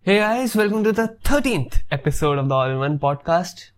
Hey 0.00 0.17
guys, 0.17 0.55
welcome 0.55 0.83
to 0.83 0.91
the 0.91 1.15
13th 1.23 1.83
episode 1.91 2.39
of 2.39 2.49
the 2.49 2.55
All 2.55 2.71
in 2.71 2.79
One 2.79 2.97
podcast. 2.97 3.69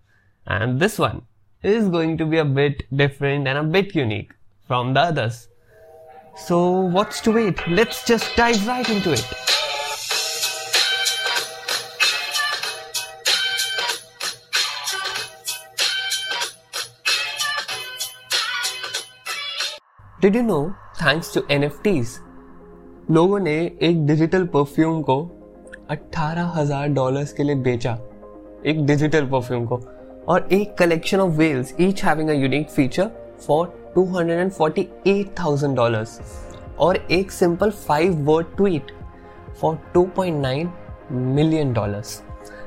And 0.48 0.80
this 0.80 0.98
one 0.98 1.24
is 1.62 1.90
going 1.90 2.18
to 2.18 2.26
be 2.26 2.38
a 2.38 2.46
bit 2.46 2.84
different 2.96 3.46
and 3.46 3.58
a 3.58 3.64
bit 3.64 3.94
unique 3.94 4.32
from 4.66 4.94
the 4.94 5.02
others. 5.02 5.50
So, 6.38 6.80
what's 6.80 7.20
to 7.22 7.34
wait? 7.34 7.68
Let's 7.68 8.06
just 8.06 8.34
dive 8.38 8.66
right 8.66 8.90
into 8.90 9.12
it. 9.12 9.28
Did 20.22 20.36
you 20.36 20.44
know, 20.44 20.74
thanks 20.96 21.34
to 21.34 21.42
NFTs, 21.42 22.20
लोगों 23.12 23.40
ने 23.40 23.56
एक 23.84 24.06
digital 24.08 24.46
perfume 24.48 25.02
को 25.02 25.22
अट्ठारह 25.94 26.52
हज़ार 26.56 26.88
dollars 26.88 27.34
के 27.34 27.44
लिए 27.44 27.56
बेचा 27.56 27.98
एक 28.66 28.86
डिजिटल 28.86 29.26
परफ्यूम 29.26 29.66
को 29.66 29.80
और 30.28 30.48
एक 30.52 30.78
collection 30.78 31.20
of 31.20 31.32
whales 31.32 31.74
each 31.82 32.04
having 32.04 32.30
a 32.30 32.34
unique 32.34 32.70
feature 32.70 33.10
for 33.48 33.92
two 33.96 34.06
hundred 34.06 34.40
and 34.40 34.52
forty 34.52 34.88
eight 35.08 35.40
thousand 35.40 35.76
dollars 35.76 36.20
और 36.80 36.96
एक 36.96 37.32
simple 37.32 37.70
five 37.70 38.14
word 38.14 38.48
tweet 38.58 38.92
for 39.62 39.78
two 39.94 40.04
point 40.06 40.42
nine 40.42 40.70
million 41.12 41.74
dollars 41.74 42.22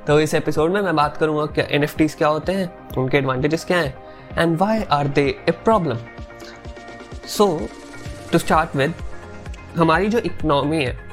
तो 0.06 0.20
इस 0.20 0.34
एपिसोड 0.34 0.70
में 0.70 0.80
मैं 0.80 0.96
बात 0.96 1.16
करूँगा 1.16 1.46
क्या 1.46 1.64
एन 1.70 1.86
क्या 1.92 2.28
होते 2.28 2.52
हैं, 2.52 2.70
उनके 2.98 3.18
एडवांटेजेस 3.18 3.64
क्या 3.64 3.78
हैं 3.78 3.94
and 4.38 4.56
why 4.58 4.82
are 4.82 5.08
they 5.08 5.26
a 5.48 5.50
problem 5.50 5.98
so 7.26 7.60
to 8.32 8.38
start 8.38 8.76
with 8.76 8.94
हमारी 9.76 10.08
जो 10.08 10.18
इकोनॉमी 10.18 10.84
है 10.84 11.05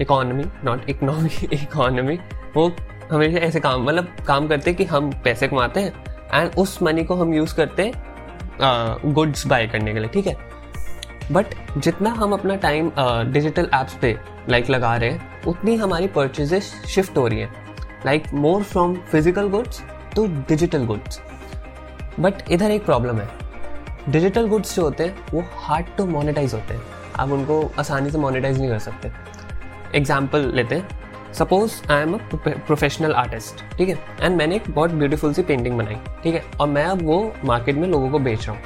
इकोनॉमी 0.00 0.44
नॉट 0.64 0.88
इकोनॉमी 0.90 1.48
इकोनॉमी 1.52 2.18
वो 2.56 2.70
हमेशा 3.12 3.38
ऐसे 3.38 3.60
काम 3.60 3.84
मतलब 3.84 4.16
काम 4.26 4.48
करते 4.48 4.70
हैं 4.70 4.76
कि 4.76 4.84
हम 4.84 5.10
पैसे 5.24 5.48
कमाते 5.48 5.80
हैं 5.80 5.92
एंड 6.34 6.54
उस 6.58 6.82
मनी 6.82 7.04
को 7.04 7.14
हम 7.14 7.34
यूज़ 7.34 7.54
करते 7.56 7.82
हैं 7.82 9.12
गुड्स 9.14 9.46
बाय 9.46 9.66
करने 9.66 9.92
के 9.92 9.98
लिए, 9.98 10.08
ठीक 10.08 10.26
है? 10.26 10.36
बट 11.32 11.54
जितना 11.78 12.10
हम 12.10 12.32
अपना 12.32 12.56
टाइम 12.56 12.90
डिजिटल 13.32 13.68
एप्स 13.74 13.94
पे 14.00 14.16
लाइक 14.48 14.70
लगा 14.70 14.96
रहे 14.96 15.10
हैं, 15.10 15.42
उतनी 15.46 15.74
हमारी 15.76 16.06
परचेजेस 16.08 16.72
शिफ्ट 16.88 17.18
हो 17.18 17.26
रही 17.26 17.40
हैं। 17.40 17.52
Like 18.06 18.32
more 18.34 18.62
from 18.62 18.94
physical 19.10 19.48
goods 19.48 19.82
to 20.14 20.26
digital 20.48 20.86
goods 20.86 21.20
but 22.20 22.50
इधर 22.50 22.70
एक 22.70 22.84
प्रॉब्लम 22.84 23.18
है। 23.18 23.28
डिजिटल 24.08 24.48
गुड्स 24.48 24.74
जो 24.76 24.82
होते 24.82 25.04
हैं, 25.04 25.16
वो 25.32 25.44
हार्ड 25.56 25.86
टू 25.96 26.06
मोनेटाइज 26.06 26.54
होते 26.54 26.74
हैं। 26.74 26.82
आप 27.18 27.30
उनको 27.30 27.60
आसानी 27.78 28.10
से 28.10 28.18
मोनेटाइज 28.18 28.58
नहीं 28.58 28.70
कर 28.70 28.78
सकते। 28.78 29.10
एग्ज़ाम्पल 29.94 30.50
लेते 30.54 30.74
हैं। 30.74 31.32
Suppose 31.34 31.80
I 31.92 32.02
am 32.02 32.14
a 32.14 32.18
professional 32.36 33.12
artist 33.14 33.64
ठीक 33.76 33.88
है? 33.88 33.98
एंड 34.22 34.36
मैंने 34.36 34.56
एक 34.56 34.70
बहुत 34.70 34.90
ब्यूटीफुल 34.92 35.32
सी 35.32 35.42
पेंटिंग 35.42 35.78
बनाई, 35.78 35.96
ठीक 36.22 36.34
है? 36.34 36.42
और 36.60 36.68
मैं 36.68 36.84
अब 36.86 37.02
वो 37.02 37.32
मार्केट 37.44 37.76
में 37.76 37.88
लोगों 37.88 38.10
को 38.10 38.18
बेच 38.20 38.46
रहा 38.46 38.56
हूँ। 38.56 38.62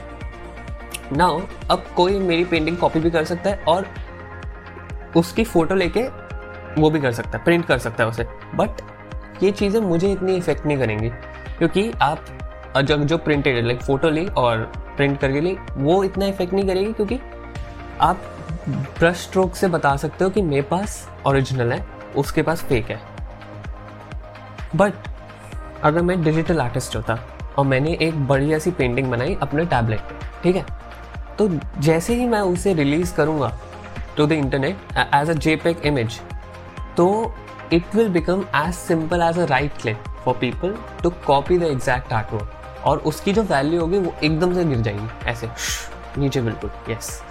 नाउ 1.12 1.40
अब 1.70 1.84
कोई 1.96 2.18
मेरी 2.20 2.44
पेंटिंग 2.44 2.76
कॉपी 2.76 3.00
भी 3.00 3.10
कर 3.10 3.24
सकता 3.24 3.50
है 3.50 3.64
और 3.68 3.86
उसकी 5.16 5.44
फ़ोटो 5.44 5.74
लेके 5.74 6.02
वो 6.76 6.90
भी 6.90 7.00
कर 7.00 7.12
सकता 7.12 7.38
है 7.38 7.44
प्रिंट 7.44 7.64
कर 7.66 7.78
सकता 7.78 8.04
है 8.04 8.10
उसे। 8.10 8.24
बट 8.54 8.82
ये 9.42 9.50
चीज़ें 9.52 9.80
मुझे 9.80 10.10
इतनी 10.12 10.36
इफ़ेक्ट 10.36 10.66
नहीं 10.66 10.78
करेंगी, 10.78 11.08
क्योंकि 11.58 11.90
आप 12.02 12.24
जब 12.78 13.04
जो 13.04 13.18
प्रिंटेड 13.18 13.64
लाइक 13.64 13.82
फ़ोटो 13.82 14.08
ली 14.10 14.26
और 14.28 14.58
प्रिंट 14.96 15.18
करके 15.20 15.40
ली, 15.40 15.56
वो 15.76 16.02
इतना 16.04 16.26
इफ़ेक्ट 16.26 16.52
नहीं 16.54 16.66
करेगी, 16.66 16.92
क्योंकि 16.92 17.18
आप 18.00 18.20
ब्रश 18.68 19.16
स्ट्रोक 19.16 19.54
से 19.54 19.68
बता 19.68 19.96
सकते 19.96 20.24
हो 20.24 20.30
कि 20.30 20.42
मेरे 20.42 20.62
पास 20.62 21.08
ओरिजिनल 21.26 21.72
है, 21.72 21.86
उसके 22.16 22.42
पास 22.42 22.62
फेक 22.62 22.90
है 22.90 23.00
बट 24.76 24.92
अगर 25.82 26.02
मैं 26.02 26.22
डिजिटल 26.24 26.60
आर्टिस्ट 26.60 26.96
होता 26.96 27.18
और 27.58 27.64
मैंने 27.64 27.98
एक 28.02 28.26
बढ़िया 28.26 28.58
सी 28.58 28.70
पेंटिंग 28.70 29.10
बनाई 29.10 29.36
अपने 29.42 29.64
टैबलेट 29.64 30.00
ठीक 30.42 30.56
है 30.56 30.64
तो 31.38 31.48
जैसे 31.78 32.14
ही 32.14 32.26
मैं 32.26 32.40
उसे 32.40 32.74
रिलीज़ 32.74 33.14
करूँगा 33.14 33.58
to 34.16 34.26
the 34.26 34.32
internet 34.32 34.76
as 35.14 35.30
a 35.30 35.32
JPEG 35.32 35.86
image 35.86 36.20
तो 36.96 37.34
it 37.72 37.94
will 37.94 38.08
become 38.08 38.44
as 38.56 38.74
simple 38.74 39.22
as 39.22 39.38
a 39.38 39.44
right 39.44 39.72
click 39.82 39.96
for 39.96 40.34
people 40.34 40.76
to 41.02 41.10
copy 41.10 41.58
the 41.58 41.62
exact 41.62 42.12
art 42.12 42.32
work 42.32 42.82
और 42.84 42.98
उसकी 42.98 43.32
जो 43.32 43.42
वैल्यू 43.42 43.80
होगी 43.80 43.98
वो 43.98 44.14
एकदम 44.24 44.54
से 44.54 44.64
गिर 44.64 44.78
जाएगी, 44.78 45.08
ऐसे 45.26 45.48
नीचे 46.18 46.40
बिल्कुल 46.40 46.70
यस 46.90 47.22
yes. 47.22 47.25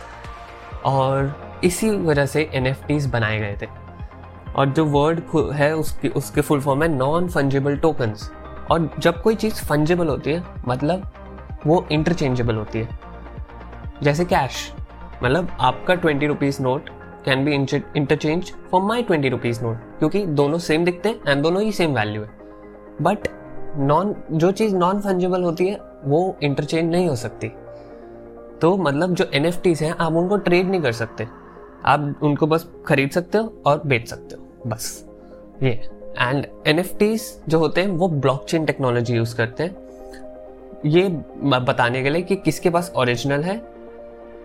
और 0.86 1.60
इसी 1.64 1.90
वजह 1.90 2.26
से 2.26 2.50
एन 2.54 2.76
बनाए 3.12 3.40
गए 3.40 3.58
थे। 3.62 3.68
और 4.56 4.70
जो 4.70 4.86
वर्ड 4.86 5.22
है 5.54 5.76
उसकी 5.76 6.10
उसके 6.10 6.42
फुल 6.42 6.62
फॉर्म 6.62 6.84
है 6.84 6.90
नॉन 6.90 7.28
फंजेबल 7.30 7.78
टोकन्स 7.78 8.30
और 8.72 8.90
जब 9.00 9.22
कोई 9.22 9.36
चीज़ 9.36 9.64
फंजेबल 9.66 10.08
होती 10.08 10.32
है 10.32 10.44
मतलब 10.68 11.12
वो 11.66 11.86
इंटरचेंजेबल 11.92 12.56
होती 12.56 12.80
है। 12.80 13.00
जैसे 14.04 14.26
कैश 14.26 14.72
मतलब 15.24 15.58
आपका 15.60 15.96
twenty 15.96 16.28
rupees 16.28 16.62
note 16.64 16.90
can 17.26 17.46
be 17.46 17.54
interchange 17.54 18.52
for 18.72 18.82
my 18.82 19.04
twenty 19.04 19.30
rupees 19.30 19.64
note 19.64 19.78
क्योंकि 20.00 20.26
दोनों 20.26 20.58
सेम 20.60 20.86
दिखते 20.86 21.10
हैं 21.10 21.32
एंड 21.32 21.44
दोनों 21.44 21.62
ही 21.62 21.72
सेम 21.72 21.94
वैल्यू 21.94 22.22
है। 22.22 22.30
बट 23.02 23.28
नॉन 23.78 24.16
जो 24.32 24.52
चीज़ 24.52 24.76
नॉन 24.76 25.00
फंजेबल 25.02 25.44
होती 25.44 25.68
है, 25.68 25.80
वो 26.06 26.38
इंटरचेंज 26.44 26.92
नहीं 26.92 27.08
हो 27.08 27.16
सकती। 27.16 27.52
तो 28.62 28.76
मतलब 28.78 29.14
जो 29.14 29.26
एन 29.34 29.46
एफ़ 29.46 29.60
टीज 29.62 29.82
हैं, 29.84 29.92
आप 29.92 30.14
उनको 30.14 30.38
ट्रेड 30.38 30.70
नहीं 30.70 30.82
कर 30.82 30.92
सकते। 30.92 31.28
आप 31.86 32.20
उनको 32.24 32.48
बस 32.48 32.68
खरीद 32.86 33.12
सकते 33.12 33.38
हो 33.38 33.62
और 33.66 33.82
बेच 33.86 34.08
सकते 34.08 34.36
हो, 34.36 34.48
बस। 34.68 35.06
ये। 35.64 35.70
एंड 36.20 36.46
एन 36.68 36.84
जो 37.50 37.60
होते 37.60 37.82
हैं, 37.82 37.88
वो 37.88 38.08
ब्लॉकचेन 38.08 38.66
टेक्नोलॉजी 38.66 39.16
यूज़ 39.16 39.36
करते 39.36 39.64
हैं। 39.64 39.76
ये 40.86 41.08
बताने 41.60 42.04
के 42.04 42.10
लिए 42.10 42.22
कि 42.22 42.36
किसके 42.36 42.70
पास 42.70 42.92
ओरिजिनल 42.96 43.44
है, 43.44 43.62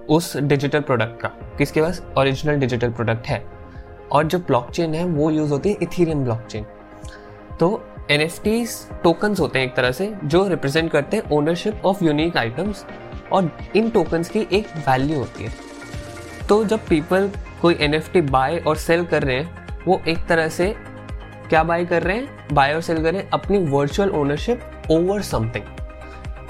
उस 0.09 0.37
डिजिटल 0.37 0.81
प्रोडक्ट 0.81 1.21
का। 1.21 1.29
किसके 1.59 1.83
पास 1.83 2.03
ओरिजिनल 2.19 2.57
डिजिटल 2.57 2.91
प्रोडक्ट 2.91 3.27
है। 3.27 3.45
और 4.13 4.25
जो 4.25 4.39
ब्लॉकचेन 4.39 4.95
है, 4.95 5.05
वो 5.05 5.31
यूज़ 5.31 5.51
होती 5.51 5.71
है 5.71 5.77
इथीरियम 5.83 6.25
ब्लॉकचेन 6.25 6.65
तो 7.61 7.83
एन 8.11 8.21
एफ़ 8.21 8.43
टीज 8.43 8.71
टोकन्स 9.03 9.41
होते 9.41 9.59
हैं 9.59 9.67
एक 9.67 9.75
तरह 9.75 9.93
से, 9.93 10.13
जो 10.25 10.47
रिप्रेजेंट 10.49 10.91
करते 10.91 11.17
हैं 11.17 11.31
ओनरशिप 11.31 11.83
ऑफ़ 11.85 12.05
यूनिक 12.05 12.37
आइटम्स 12.37 12.85
और 13.33 13.51
इन 13.77 13.91
टोकन्स 13.91 14.29
की 14.29 14.47
एक 14.53 14.69
वैल्यू 14.89 15.19
होती 15.19 15.45
है। 15.45 15.51
तो 16.49 16.65
जब 16.65 16.87
पीपल 16.87 17.31
कोई 17.63 17.77
एनएफटी 17.81 18.21
बाय 18.21 18.59
और 18.59 18.77
सेल 18.77 19.05
कर 19.05 19.23
रहे 19.23 19.37
हैं, 19.37 19.67
वो 19.87 20.01
एक 20.09 20.27
तरह 20.27 20.49
से 20.49 20.75
क्या 21.49 21.63
बाय 21.65 21.85
कर 21.85 22.03
रहे 22.03 22.17
हैं? 22.17 22.47
बाय 22.53 22.75
और 22.75 22.81
सेल 22.81 23.03
कर 23.03 23.13
रहे 23.13 23.23
हैं 23.23 23.31
अपनी 23.31 23.59
वर्चुअल 23.67 24.11
ओनरशिप 24.11 24.61
ओवर 24.91 25.23
समथिंग 25.23 25.65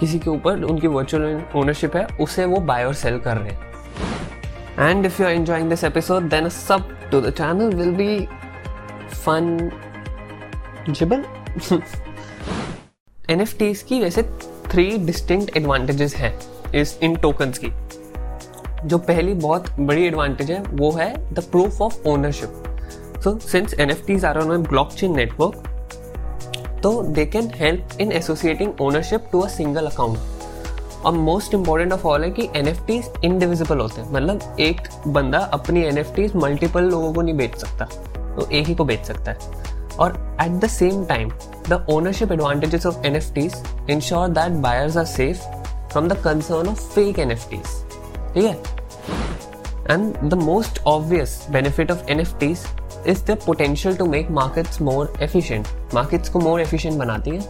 किसी 0.00 0.18
के 0.18 0.30
ऊपर 0.30 0.62
उनकी 0.62 0.86
वर्चुअल 0.86 1.42
ओनरशिप 1.56 1.96
है, 1.96 2.06
उसे 2.20 2.44
वो 2.44 2.60
बाय 2.60 2.84
और 2.84 2.94
सेल 2.94 3.18
कर 3.18 3.36
रहे 3.36 3.50
हैं। 3.50 4.88
And 4.88 5.06
if 5.06 5.20
you 5.22 5.28
are 5.28 5.34
enjoying 5.34 5.68
this 5.68 5.84
episode 5.84 6.28
then 6.30 6.48
sub 6.48 6.88
to 7.10 7.20
the 7.20 7.30
channel 7.30 7.74
will 7.74 7.94
be 7.94 8.26
fun 9.14 9.70
gible 10.88 11.24
N 13.30 13.44
की 13.88 14.00
वैसे 14.00 14.22
थ्री 14.70 14.86
डिस्टिंक्ट 14.98 15.56
एडवांटेजेस 15.56 16.14
हैं 16.16 16.34
इस 16.74 16.98
इन 17.02 17.14
टोकन्स 17.16 17.58
की। 17.58 17.70
जो 18.88 18.98
पहली 18.98 19.32
बहुत 19.34 19.70
बड़ी 19.80 20.06
एडवांटेज 20.06 20.50
है, 20.50 20.60
वो 20.62 20.90
है 20.92 21.34
the 21.34 21.40
proof 21.40 21.80
of 21.82 22.08
ownership 22.08 23.20
so 23.24 23.38
since 23.40 23.74
N 23.74 23.90
F 23.90 24.06
Ts 24.06 24.24
are 24.24 24.38
on 24.38 24.62
block 24.62 24.92
chain 24.92 25.16
network 25.16 25.66
तो 26.82 27.02
they 27.04 27.26
can 27.26 27.50
help 27.54 28.00
in 28.00 28.12
associating 28.12 28.80
ownership 28.80 29.28
to 29.32 29.40
a 29.40 29.48
single 29.48 29.86
account 29.86 31.04
और 31.06 31.12
मोस्ट 31.12 31.54
इंपॉर्टेंट 31.54 31.92
ऑफ़ 31.92 32.06
ऑल 32.06 32.24
है 32.24 32.30
कि 32.30 32.48
एन 32.56 32.68
एफ़ 32.68 32.84
टीज 32.86 33.10
इनडिविजिबल 33.24 33.78
होते 33.78 34.00
हैं। 34.00 34.12
मतलब 34.12 34.56
एक 34.60 34.80
बंदा 35.08 35.38
अपनी 35.38 35.82
एन 35.84 35.98
एफ़ 35.98 36.14
टीज 36.16 36.36
मल्टीपल 36.36 36.84
लोगों 36.84 37.12
को 37.14 37.22
नहीं 37.22 37.36
बेच 37.36 37.56
सकता। 37.56 37.84
तो 38.36 38.48
एक 38.50 38.66
ही 38.66 38.74
को 38.74 38.84
बेच 38.84 39.04
सकता 39.04 39.30
है। 39.30 39.38
और 39.98 40.36
at 40.42 40.60
the 40.60 40.66
same 40.68 41.04
time 41.04 41.30
the 41.72 41.84
advantages 42.32 42.86
of 42.86 43.06
N 43.06 43.16
F 43.16 43.32
Ts 43.34 43.62
ensure 43.90 44.28
that 44.28 44.52
buyers 44.62 44.96
are 44.96 45.04
safe 45.04 45.60
from 45.92 46.08
the 46.08 46.16
concern 46.16 46.68
of 46.68 46.82
fake 46.94 47.18
NFTs. 47.18 47.70
है 48.36 48.56
And 49.86 50.30
the 50.30 50.36
most 50.36 50.78
obvious 50.86 51.32
benefit 51.46 51.90
of 51.90 52.02
NFTs 52.06 52.60
is 53.06 53.22
the 53.22 53.36
potential 53.36 53.96
to 53.96 54.06
make 54.06 54.30
markets 54.30 54.80
more 54.80 55.06
efficient. 55.20 55.72
Markets 55.94 56.28
को 56.28 56.40
more 56.40 56.58
efficient 56.66 56.98
बनाती 56.98 57.30
है 57.30 57.40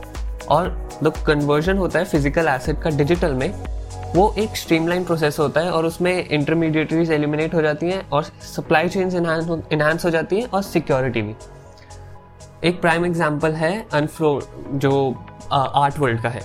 और 0.50 0.70
the 1.02 1.12
conversion 1.28 1.78
होता 1.78 1.98
है 1.98 2.10
physical 2.10 2.50
asset 2.54 2.82
का 2.82 2.90
digital 2.90 3.34
में 3.34 3.52
वो 4.14 4.34
एक 4.38 4.56
स्ट्रीमलाइन 4.56 5.04
प्रोसेस 5.04 5.38
होता 5.38 5.60
है 5.60 5.70
और 5.70 5.86
उसमें 5.86 6.28
इंटरमीडिएटरीज 6.28 7.10
एलिमिनेट 7.10 7.54
हो 7.54 7.62
जाती 7.62 7.86
हैं 7.86 8.08
और 8.10 8.24
सप्लाई 8.24 8.88
चेन्स 8.88 9.14
इनहांस 9.14 10.04
हो 10.04 10.10
जाती 10.10 10.40
हैं 10.40 10.48
और 10.48 10.62
सिक्योरिटी 10.62 11.22
भी 11.22 11.34
एक 12.64 12.80
प्राइम 12.80 13.04
एग्ज़ाम्पल 13.06 13.52
है 13.52 13.72
अनफ्लो 13.94 14.40
जो 14.74 14.92
आर्ट 15.52 15.98
वर्ल्ड 15.98 16.20
का 16.22 16.28
है। 16.28 16.40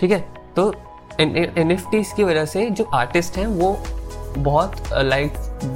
ठीक 0.00 0.10
है? 0.10 0.18
तो 0.56 0.72
एन 1.20 1.70
एफ़ 1.70 1.84
की 1.92 2.24
वजह 2.24 2.44
से 2.44 2.68
जो 2.70 2.84
आर्टिस्ट 2.94 3.36
हैं 3.38 3.46
वो 3.46 3.76
बहुत 4.38 4.76
लाइक 4.94 5.32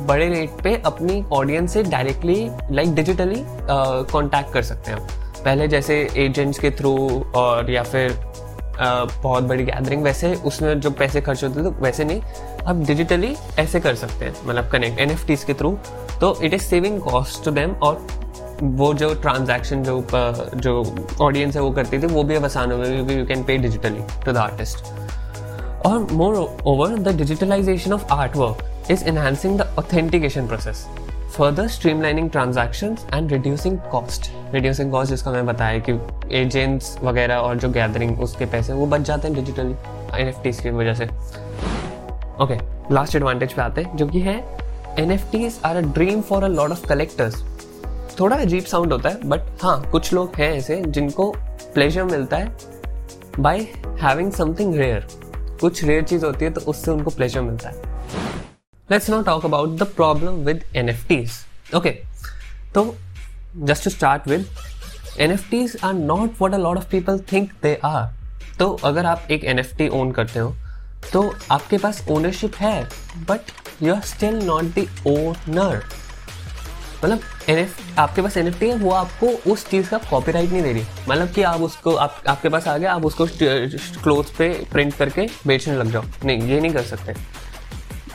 बड़े 0.09 0.29
रेट 0.29 0.63
पे 0.63 0.75
अपनी 0.87 1.23
ऑडियंस 1.33 1.73
से 1.73 1.83
डायरेक्टली 1.83 2.49
लाइक 2.71 2.95
डिजिटली 2.95 3.43
कांटेक्ट 3.43 4.53
कर 4.53 4.63
सकते 4.63 4.91
हैं। 4.91 5.01
पहले 5.45 5.69
जैसे 5.69 5.97
एजेंट्स 6.17 6.59
के 6.59 6.71
थ्रू 6.71 6.95
और 7.37 7.71
या 7.71 7.83
फिर 7.83 8.11
uh, 8.11 9.23
बहुत 9.23 9.45
बड़ी 9.45 9.65
गैदरिंग 9.65 10.03
वैसे 10.03 10.35
उसमें 10.47 10.81
जो 10.81 10.91
पैसे 10.93 11.21
खर्च 11.21 11.45
होते 11.45 11.59
थे 11.59 11.65
तो 11.65 11.71
वैसे 11.83 12.05
नहीं। 12.05 12.21
अब 12.67 12.85
डिजिटली 12.87 13.35
ऐसे 13.59 13.81
कर 13.81 13.95
सकते 13.95 14.25
हैं 14.25 14.35
मतलब 14.47 14.69
कनेक्ट 14.73 15.01
एन 15.01 15.17
के 15.47 15.55
थ्रू 15.55 15.77
तो 16.21 16.37
it 16.43 16.55
is 16.55 16.63
saving 16.63 17.01
cost 17.03 17.45
to 17.45 17.51
them 17.51 17.75
और 17.83 18.07
वो 18.63 18.93
जो 18.95 19.13
ट्रांजैक्शन 19.15 19.83
जो 19.83 20.05
जो 20.57 20.83
ऑडियंस 21.21 21.57
है 21.57 21.63
वो 21.63 21.71
करती 21.71 21.99
थी, 21.99 22.07
वो 22.07 22.23
भी 22.23 22.35
अब 22.35 22.45
आसान 22.45 22.73
हो 22.73 22.79
गया 22.79 22.91
क्योंकि 22.95 23.19
you 23.19 23.27
can 23.27 23.43
pay 23.45 23.57
digitally 23.59 24.01
to 24.25 24.33
the 24.33 24.37
artist 24.39 24.85
और 25.87 26.07
moreover 26.67 26.99
the 26.99 27.17
digitalization 27.17 27.93
of 27.93 28.13
art 28.13 28.37
work 28.37 28.91
is 28.91 29.05
enhancing 29.09 29.59
the 29.59 29.75
authentication 29.79 30.47
process 30.49 30.87
further 31.37 31.69
streamlining 31.69 32.31
transaction 32.31 32.97
and 33.15 33.33
reducing 33.33 33.79
cost 33.93 34.31
reducing 34.53 34.91
cost 34.93 35.11
जिसका 35.11 35.31
मैं 35.31 35.47
बताया 35.47 35.79
कि 35.89 35.93
एजेंट्स 36.41 36.97
वगैरह 37.03 37.37
और 37.37 37.57
जो 37.59 37.69
गैदरिंग 37.71 38.21
उसके 38.23 38.47
पैसे 38.47 38.73
वो 38.73 38.87
बच 38.87 39.01
जाते 39.01 39.29
हैं 39.29 39.37
डिजिटली 39.37 39.75
एन 40.21 40.29
एफ़ 40.29 40.43
टीज 40.43 40.61
की 40.61 40.71
वजह 40.71 40.95
से। 40.95 41.05
ओके 42.45 42.59
लास्ट 42.95 43.17
एडवांटेज 43.17 43.53
पे 43.53 43.63
आते 43.63 43.83
हैं, 43.83 43.97
जो 43.97 44.07
कि 44.07 44.21
है 44.21 44.37
N 44.99 45.11
F 45.13 45.31
Ts 45.33 45.59
are 45.65 45.77
a 45.77 45.81
dream 45.81 46.21
for 46.21 46.45
a 46.45 46.49
lot 46.49 46.71
of 46.71 46.87
collectors 46.89 47.43
थोड़ा 48.21 48.37
अजीब 48.37 48.65
साउंड 48.65 48.93
होता 48.93 49.09
है 49.09 49.29
बट 49.29 49.41
हाँ 49.63 49.91
कुछ 49.91 50.13
लोग 50.13 50.35
हैं 50.37 50.53
ऐसे 50.53 50.83
जिनको 50.87 51.35
प्लेजर 51.75 52.05
मिलता 52.05 52.37
है 52.37 52.57
बाय 53.41 53.59
हैविंग 54.03 54.33
समथिंग 54.33 54.75
रेयर 54.75 55.07
कुछ 55.61 55.85
रेयर 55.85 56.03
चीज़ 56.03 56.25
होती 56.25 56.45
है 56.45 56.51
तो 56.51 56.61
उससे 56.61 56.91
उनको 56.91 57.11
प्लेजर 57.11 57.41
मिलता 57.41 57.69
है। 57.69 57.83
Let's 58.91 59.11
now 59.11 59.23
talk 59.23 59.45
about 59.45 59.79
the 59.79 59.83
problem 59.83 60.33
with 60.33 60.65
N 60.77 60.89
F 60.89 61.07
Ts 61.09 61.33
okay 61.77 61.91
तो 62.75 62.95
just 63.57 63.85
to 63.85 63.91
start 63.91 64.29
with 64.29 64.47
N 65.21 65.31
F 65.31 65.51
Ts 65.51 65.77
are 65.85 65.95
not 65.95 66.31
what 66.39 66.55
a 66.55 66.59
lot 66.59 66.77
of 66.77 66.91
people 66.91 67.19
think 67.33 67.51
they 67.63 67.81
are 67.85 68.13
तो 68.59 68.71
अगर 68.85 69.07
आप 69.07 69.27
एक 69.31 69.45
एन 69.45 69.59
एफ़ 69.59 69.75
टी 69.77 69.89
ओन 69.89 70.13
करते 70.13 70.39
हो 70.39 70.55
तो 71.13 71.35
आपके 71.51 71.79
पास 71.79 72.07
ओनरशिप 72.11 72.55
है 72.57 72.85
but 73.29 73.41
you 73.83 73.95
are 73.95 74.01
still 74.01 74.35
not 74.35 74.65
the 74.65 74.87
owner 75.07 75.83
मतलब 77.05 77.21
एन 77.49 77.67
आपके 77.99 78.23
पास 78.23 78.35
NFT 78.35 78.63
है, 78.63 78.75
वो 78.75 78.91
आपको 78.91 79.27
उस 79.53 79.67
चीज़ 79.69 79.89
का 79.89 79.99
कॉपीराइट 80.11 80.51
नहीं 80.51 80.63
दे 80.63 80.73
रही। 80.73 80.85
मतलब 81.09 81.29
कि 81.29 81.43
आप 81.43 81.61
उसको, 81.61 81.95
आप, 81.95 82.23
आपके 82.29 82.49
पास 82.49 82.69
आ 82.69 82.77
गया, 82.79 82.93
आप 82.95 83.05
उसको 83.05 83.27
क्लोथ 84.03 84.37
पे 84.39 84.49
प्रिंट 84.73 84.95
करके 84.95 85.29
बेचने 85.47 85.77
लग 85.77 85.91
जाओ। 85.93 86.05
नहीं, 86.25 86.43
ये 86.43 86.61
नहीं 86.61 86.73
कर 86.73 86.83
सकते। 86.83 87.15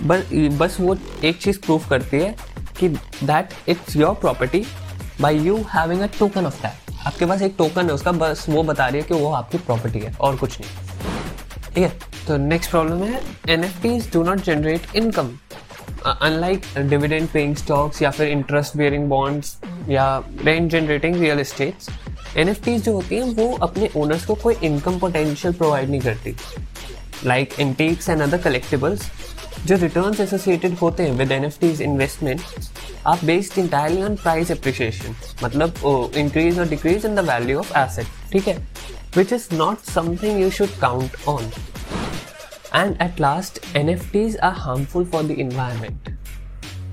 बस 0.01 0.30
बस 0.59 0.77
वो 0.80 0.97
एक 1.24 1.41
चीज़ 1.41 1.59
प्रूफ 1.59 1.89
करती 1.89 2.18
है 2.18 2.36
कि 2.80 2.89
that 2.89 3.53
it's 3.69 3.95
your 3.95 4.13
property 4.15 4.65
by 5.21 5.39
you 5.39 5.57
having 5.69 6.01
a 6.01 6.07
token 6.19 6.45
of 6.45 6.62
that 6.62 7.07
आपके 7.07 7.25
पास 7.25 7.41
एक 7.41 7.56
टोकन 7.57 7.86
है, 7.86 7.91
उसका 7.91 8.12
बस 8.12 8.45
वो 8.50 8.63
बता 8.63 8.88
रही 8.88 9.01
है 9.01 9.07
कि 9.07 9.13
वो 9.13 9.31
आपकी 9.31 9.57
प्रॉपर्टी 9.57 10.00
है, 10.00 10.13
और 10.21 10.36
कुछ 10.36 10.59
नहीं। 10.59 10.71
ठीक 11.74 11.83
है 11.83 11.89
तो 12.27 12.38
नेक्स्ट 12.38 12.71
प्रॉब्लम 12.71 13.03
है 13.03 13.21
N 13.50 13.63
F 13.63 14.13
do 14.13 14.24
not 14.24 14.41
generate 14.41 14.95
income 14.95 15.30
unlike 16.06 16.66
dividend 16.90 17.28
paying 17.30 17.56
stocks 17.56 18.01
या 18.01 18.10
फिर 18.12 18.28
इंटरेस्ट 18.28 18.78
बेयरिंग 18.78 19.07
बॉन्ड्स 19.10 19.56
या 19.90 20.06
rent 20.46 20.72
generating 20.72 21.16
real 21.16 21.40
estates 21.40 21.90
N 22.38 22.54
जो 22.68 22.94
होती 22.94 23.16
हैं, 23.16 23.24
वो 23.36 23.51
अपने 23.62 23.90
ओनर्स 23.98 24.25
को 24.25 24.36
कोई 24.36 24.56
इनकम 24.63 25.00
पोटेंशियल 25.00 25.54
प्रोवाइड 25.54 25.90
नहीं 25.90 26.01
करती। 26.01 26.36
Like 27.25 27.60
index 27.60 28.10
and 28.10 28.22
other 28.22 28.38
collectibles 28.42 29.10
जो 29.66 29.75
रिटर्न 29.75 30.22
एसोसिएटेड 30.24 30.78
होते 30.81 31.04
हैं 31.04 31.12
with 31.18 31.31
N 31.31 31.46
F 31.46 31.60
Ts 31.62 31.81
investment 31.81 32.42
are 33.07 33.25
based 33.25 33.57
entirely 33.60 34.04
on 34.04 34.16
price 34.16 34.51
appreciation 34.51 35.16
मतलब 35.44 36.13
इंक्रीज 36.18 36.60
और 36.60 36.68
decrease 36.69 37.06
in 37.06 37.16
the 37.16 37.30
value 37.30 37.60
of 37.60 37.78
asset 37.78 38.31
ठीक 38.31 38.48
है? 38.48 38.57
Which 39.18 39.34
is 39.34 39.48
not 39.54 39.92
something 39.94 40.42
you 40.42 40.50
should 40.50 40.80
count 40.81 41.28
on 41.28 41.51
And 42.71 43.01
at 43.01 43.19
last, 43.19 43.62
NFTs 43.74 44.36
are 44.42 44.51
harmful 44.54 45.06
for 45.06 45.24
the 45.24 45.39
environment. 45.39 46.10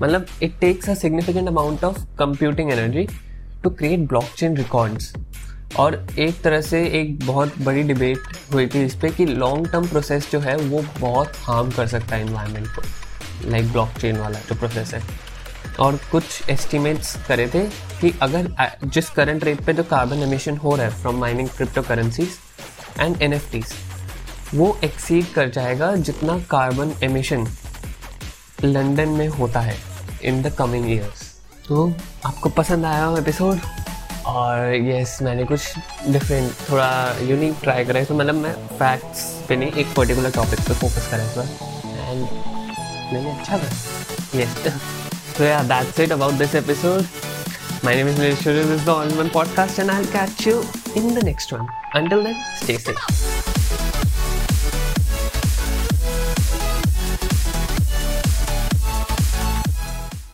मतलब 0.01 0.27
it 0.41 0.59
takes 0.61 0.87
a 0.87 0.95
significant 0.95 1.47
amount 1.47 1.83
of 1.83 1.97
computing 2.17 2.71
energy 2.71 3.07
to 3.63 3.69
create 3.71 4.07
blockchain 4.07 4.57
records. 4.57 5.13
और 5.77 5.95
एक 6.19 6.41
तरह 6.41 6.61
से 6.61 6.83
एक 6.99 7.25
बहुत 7.25 7.57
बड़ी 7.61 7.81
डिबेट 7.83 8.19
हुई 8.53 8.67
थी 8.67 8.83
इस 8.85 8.95
पर 8.95 9.11
कि 9.11 9.25
लॉन्ग 9.25 9.67
टर्म 9.71 9.87
प्रोसेस 9.87 10.29
जो 10.31 10.39
है 10.39 10.55
वो 10.57 10.83
बहुत 10.99 11.33
हार्म 11.37 11.71
कर 11.71 11.87
सकता 11.87 12.15
है 12.15 12.21
इन्वायरमेंट 12.21 12.67
को 12.75 13.49
लाइक 13.49 13.71
ब्लॉकचेन 13.71 14.17
वाला 14.17 14.39
जो 14.49 14.55
प्रोसेस 14.55 14.93
है 14.93 15.01
और 15.79 15.99
कुछ 16.11 16.49
एस्टिमेट्स 16.49 17.15
करे 17.27 17.47
थे 17.53 17.63
कि 18.01 18.13
अगर 18.21 18.49
जिस 18.85 19.09
करंट 19.09 19.43
रेट 19.43 19.65
पे 19.65 19.73
जो 19.73 19.83
कार्बन 19.89 20.23
एमिशन 20.23 20.57
हो 20.57 20.75
रहा 20.75 20.85
है 20.85 21.01
from 21.01 21.19
mining 21.19 21.49
crypto 21.49 21.81
currencies 21.81 22.37
and 22.99 23.21
N 23.21 23.33
वो 24.55 24.77
एक्सीड 24.83 25.25
कर 25.33 25.49
जाएगा 25.49 25.95
जितना 26.07 26.37
कार्बन 26.51 26.93
एमिशन 27.03 27.47
लंदन 28.63 29.09
में 29.17 29.27
होता 29.27 29.59
है 29.61 29.75
इन 30.25 30.41
द 30.41 30.53
कमिंग 30.59 30.89
ईयर्स 30.91 31.25
तो 31.67 31.87
आपको 32.25 32.49
पसंद 32.59 32.85
आया 32.85 33.03
हो 33.03 33.17
एपिसोड 33.17 33.59
और 34.25 34.73
यस 34.75 35.17
मैंने 35.21 35.43
कुछ 35.51 36.09
डिफरेंट 36.09 36.51
थोड़ा 36.69 36.89
यूनिक 37.29 37.55
ट्राई 37.63 37.85
करा 37.85 37.99
है 37.99 38.05
तो 38.05 38.15
मतलब 38.15 38.35
मैं 38.35 38.53
फैक्ट्स 38.79 39.21
पे 39.49 39.55
नहीं 39.55 39.71
एक 39.71 39.93
पर्टिकुलर 39.97 40.31
टॉपिक 40.35 40.59
पे 40.67 40.73
फोकस 40.73 41.07
करा 41.11 41.23
इस 41.23 41.37
बार. 41.37 41.47
एंड 42.09 42.21
मैंने 43.13 43.31
अच्छा 43.31 43.57
करा. 43.57 44.41
यस 44.41 44.57
तो 45.37 45.43
yeah 45.43 45.61
that's 45.73 45.99
it 45.99 46.11
about 46.11 46.33
this 46.43 46.55
episode 46.55 47.05
My 47.85 47.91
name 47.97 48.07
is 48.11 48.15
Nilesh 48.19 48.39
This 48.45 48.71
is 48.75 48.85
the 48.85 48.91
All 48.93 49.11
in 49.11 49.19
One 49.19 49.29
Podcast, 49.35 49.81
and 49.83 49.93
I'll 49.95 50.09
catch 50.15 50.47
you 50.47 50.57
in 50.95 51.13
the 51.19 51.27
next 51.29 51.57
one. 51.57 51.67
Until 51.93 52.23
then, 52.23 52.43
stay 52.63 52.77
safe. 52.77 53.36